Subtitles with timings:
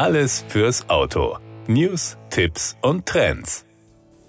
[0.00, 1.36] Alles fürs Auto.
[1.66, 3.66] News, Tipps und Trends.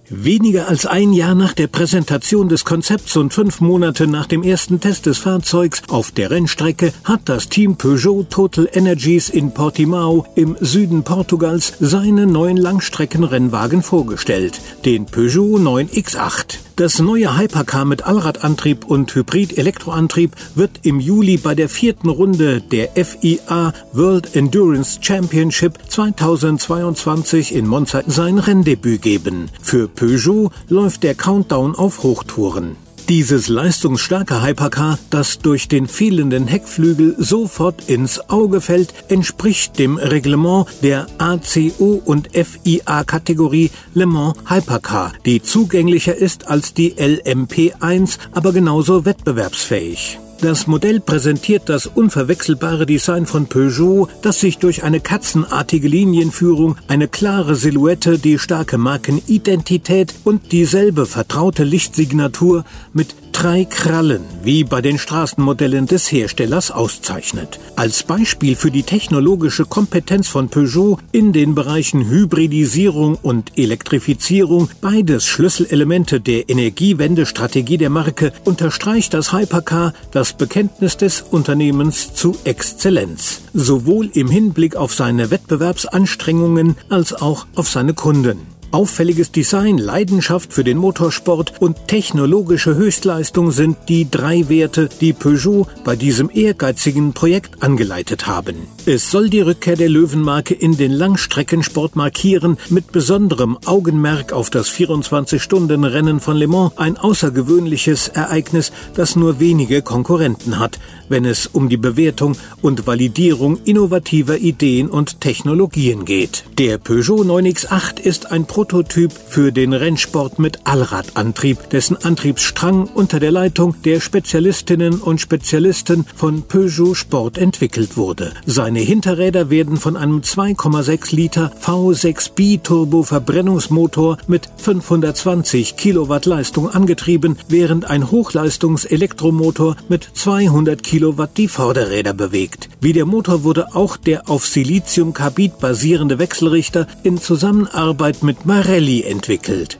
[0.10, 4.82] Weniger als ein Jahr nach der Präsentation des Konzepts und fünf Monate nach dem ersten
[4.82, 10.58] Test des Fahrzeugs auf der Rennstrecke hat das Team Peugeot Total Energies in Portimao im
[10.60, 16.58] Süden Portugals seinen neuen Langstreckenrennwagen vorgestellt, den Peugeot 9X8.
[16.82, 22.90] Das neue Hypercar mit Allradantrieb und Hybrid-Elektroantrieb wird im Juli bei der vierten Runde der
[22.96, 29.52] FIA World Endurance Championship 2022 in Monza sein Renndebüt geben.
[29.62, 32.78] Für Peugeot läuft der Countdown auf Hochtouren.
[33.10, 40.68] Dieses leistungsstarke Hypercar, das durch den fehlenden Heckflügel sofort ins Auge fällt, entspricht dem Reglement
[40.82, 49.04] der ACO und FIA-Kategorie Le Mans Hypercar, die zugänglicher ist als die LMP1, aber genauso
[49.04, 50.20] wettbewerbsfähig.
[50.42, 57.08] Das Modell präsentiert das unverwechselbare Design von Peugeot, das sich durch eine katzenartige Linienführung, eine
[57.08, 65.00] klare Silhouette, die starke Markenidentität und dieselbe vertraute Lichtsignatur mit drei Krallen wie bei den
[65.00, 67.60] Straßenmodellen des Herstellers auszeichnet.
[67.76, 75.26] Als Beispiel für die technologische Kompetenz von Peugeot in den Bereichen Hybridisierung und Elektrifizierung, beides
[75.26, 84.12] Schlüsselelemente der Energiewendestrategie der Marke, unterstreicht das Hypercar das Bekenntnis des Unternehmens zu Exzellenz, sowohl
[84.14, 88.51] im Hinblick auf seine Wettbewerbsanstrengungen als auch auf seine Kunden.
[88.72, 95.68] Auffälliges Design, Leidenschaft für den Motorsport und technologische Höchstleistung sind die drei Werte, die Peugeot
[95.84, 98.68] bei diesem ehrgeizigen Projekt angeleitet haben.
[98.86, 104.70] Es soll die Rückkehr der Löwenmarke in den Langstreckensport markieren, mit besonderem Augenmerk auf das
[104.70, 111.68] 24-Stunden-Rennen von Le Mans, ein außergewöhnliches Ereignis, das nur wenige Konkurrenten hat, wenn es um
[111.68, 116.46] die Bewertung und Validierung innovativer Ideen und Technologien geht.
[116.58, 123.20] Der Peugeot 9X8 ist ein Pro Prototyp für den Rennsport mit Allradantrieb, dessen Antriebsstrang unter
[123.20, 128.34] der Leitung der Spezialistinnen und Spezialisten von Peugeot Sport entwickelt wurde.
[128.72, 137.38] Seine Hinterräder werden von einem 2,6 Liter V6 Turbo Verbrennungsmotor mit 520 Kilowatt Leistung angetrieben,
[137.50, 142.70] während ein Hochleistungs-Elektromotor mit 200 Kilowatt die Vorderräder bewegt.
[142.80, 149.80] Wie der Motor wurde auch der auf Siliziumkarbid basierende Wechselrichter in Zusammenarbeit mit Marelli entwickelt.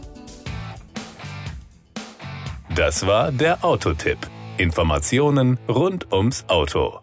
[2.76, 4.18] Das war der Autotipp.
[4.58, 7.00] Informationen rund ums Auto.